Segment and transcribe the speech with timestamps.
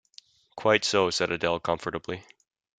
[0.55, 2.23] "Quite so," said Adele comfortably.